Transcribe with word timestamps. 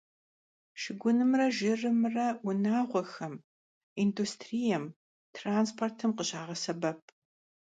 Şşıgunımre 0.79 1.47
jjırımre 1.57 2.27
vunağuexem, 2.43 3.35
yindustriêm, 3.99 4.85
transportım 5.35 6.11
khışağesebep. 6.17 6.99